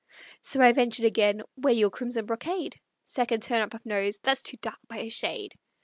So 0.41 0.63
I 0.63 0.71
ventured 0.71 1.05
again: 1.05 1.43
"Wear 1.57 1.75
your 1.75 1.91
crimson 1.91 2.25
brocade;" 2.25 2.79
(Second 3.05 3.43
turn 3.43 3.61
up 3.61 3.75
of 3.75 3.85
nose) 3.85 4.17
"That's 4.23 4.41
too 4.41 4.57
dark 4.57 4.79
by 4.87 4.97
a 4.97 5.09
shade." 5.09 5.53